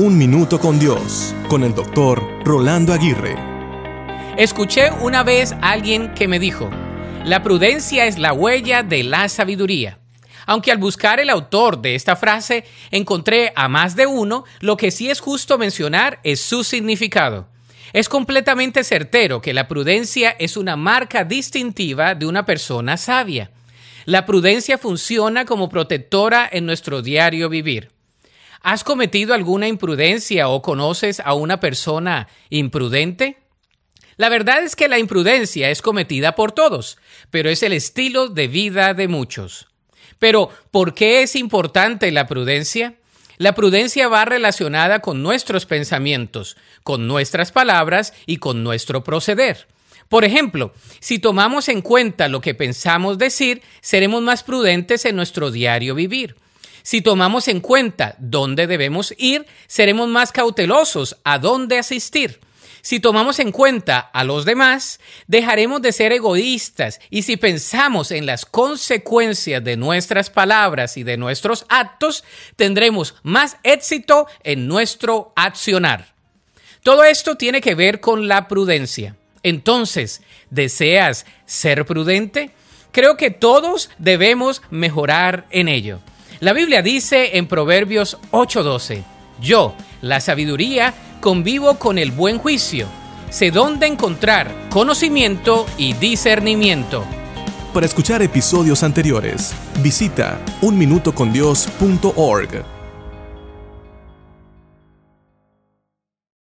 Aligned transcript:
Un 0.00 0.16
Minuto 0.16 0.60
con 0.60 0.78
Dios, 0.78 1.34
con 1.48 1.64
el 1.64 1.74
doctor 1.74 2.22
Rolando 2.44 2.92
Aguirre. 2.92 3.34
Escuché 4.36 4.92
una 5.00 5.24
vez 5.24 5.50
a 5.54 5.72
alguien 5.72 6.14
que 6.14 6.28
me 6.28 6.38
dijo, 6.38 6.70
la 7.24 7.42
prudencia 7.42 8.06
es 8.06 8.16
la 8.16 8.32
huella 8.32 8.84
de 8.84 9.02
la 9.02 9.28
sabiduría. 9.28 9.98
Aunque 10.46 10.70
al 10.70 10.78
buscar 10.78 11.18
el 11.18 11.28
autor 11.28 11.82
de 11.82 11.96
esta 11.96 12.14
frase 12.14 12.64
encontré 12.92 13.52
a 13.56 13.66
más 13.66 13.96
de 13.96 14.06
uno, 14.06 14.44
lo 14.60 14.76
que 14.76 14.92
sí 14.92 15.10
es 15.10 15.18
justo 15.18 15.58
mencionar 15.58 16.20
es 16.22 16.38
su 16.38 16.62
significado. 16.62 17.48
Es 17.92 18.08
completamente 18.08 18.84
certero 18.84 19.40
que 19.40 19.52
la 19.52 19.66
prudencia 19.66 20.30
es 20.38 20.56
una 20.56 20.76
marca 20.76 21.24
distintiva 21.24 22.14
de 22.14 22.26
una 22.26 22.46
persona 22.46 22.98
sabia. 22.98 23.50
La 24.04 24.26
prudencia 24.26 24.78
funciona 24.78 25.44
como 25.44 25.68
protectora 25.68 26.48
en 26.52 26.66
nuestro 26.66 27.02
diario 27.02 27.48
vivir. 27.48 27.97
¿Has 28.62 28.84
cometido 28.84 29.34
alguna 29.34 29.68
imprudencia 29.68 30.48
o 30.48 30.62
conoces 30.62 31.20
a 31.20 31.34
una 31.34 31.60
persona 31.60 32.28
imprudente? 32.50 33.38
La 34.16 34.28
verdad 34.28 34.62
es 34.62 34.74
que 34.74 34.88
la 34.88 34.98
imprudencia 34.98 35.70
es 35.70 35.80
cometida 35.80 36.34
por 36.34 36.50
todos, 36.50 36.98
pero 37.30 37.50
es 37.50 37.62
el 37.62 37.72
estilo 37.72 38.28
de 38.28 38.48
vida 38.48 38.94
de 38.94 39.06
muchos. 39.06 39.68
Pero, 40.18 40.50
¿por 40.72 40.92
qué 40.92 41.22
es 41.22 41.36
importante 41.36 42.10
la 42.10 42.26
prudencia? 42.26 42.94
La 43.36 43.54
prudencia 43.54 44.08
va 44.08 44.24
relacionada 44.24 44.98
con 44.98 45.22
nuestros 45.22 45.64
pensamientos, 45.64 46.56
con 46.82 47.06
nuestras 47.06 47.52
palabras 47.52 48.12
y 48.26 48.38
con 48.38 48.64
nuestro 48.64 49.04
proceder. 49.04 49.68
Por 50.08 50.24
ejemplo, 50.24 50.72
si 50.98 51.20
tomamos 51.20 51.68
en 51.68 51.82
cuenta 51.82 52.26
lo 52.26 52.40
que 52.40 52.54
pensamos 52.54 53.18
decir, 53.18 53.62
seremos 53.80 54.22
más 54.22 54.42
prudentes 54.42 55.04
en 55.04 55.14
nuestro 55.14 55.52
diario 55.52 55.94
vivir. 55.94 56.34
Si 56.88 57.02
tomamos 57.02 57.48
en 57.48 57.60
cuenta 57.60 58.14
dónde 58.18 58.66
debemos 58.66 59.12
ir, 59.18 59.44
seremos 59.66 60.08
más 60.08 60.32
cautelosos 60.32 61.18
a 61.22 61.38
dónde 61.38 61.76
asistir. 61.76 62.40
Si 62.80 62.98
tomamos 62.98 63.40
en 63.40 63.52
cuenta 63.52 63.98
a 63.98 64.24
los 64.24 64.46
demás, 64.46 64.98
dejaremos 65.26 65.82
de 65.82 65.92
ser 65.92 66.12
egoístas 66.12 66.98
y 67.10 67.24
si 67.24 67.36
pensamos 67.36 68.10
en 68.10 68.24
las 68.24 68.46
consecuencias 68.46 69.62
de 69.62 69.76
nuestras 69.76 70.30
palabras 70.30 70.96
y 70.96 71.02
de 71.02 71.18
nuestros 71.18 71.66
actos, 71.68 72.24
tendremos 72.56 73.16
más 73.22 73.58
éxito 73.64 74.26
en 74.42 74.66
nuestro 74.66 75.34
accionar. 75.36 76.14
Todo 76.82 77.04
esto 77.04 77.36
tiene 77.36 77.60
que 77.60 77.74
ver 77.74 78.00
con 78.00 78.28
la 78.28 78.48
prudencia. 78.48 79.14
Entonces, 79.42 80.22
¿deseas 80.48 81.26
ser 81.44 81.84
prudente? 81.84 82.52
Creo 82.92 83.18
que 83.18 83.30
todos 83.30 83.90
debemos 83.98 84.62
mejorar 84.70 85.46
en 85.50 85.68
ello. 85.68 86.00
La 86.40 86.52
Biblia 86.52 86.82
dice 86.82 87.36
en 87.36 87.48
Proverbios 87.48 88.16
8:12, 88.30 89.02
yo, 89.40 89.74
la 90.02 90.20
sabiduría, 90.20 90.94
convivo 91.20 91.80
con 91.80 91.98
el 91.98 92.12
buen 92.12 92.38
juicio, 92.38 92.86
sé 93.28 93.50
dónde 93.50 93.88
encontrar 93.88 94.54
conocimiento 94.70 95.66
y 95.78 95.94
discernimiento. 95.94 97.04
Para 97.74 97.86
escuchar 97.86 98.22
episodios 98.22 98.84
anteriores, 98.84 99.52
visita 99.82 100.38
unminutocondios.org. 100.62 102.77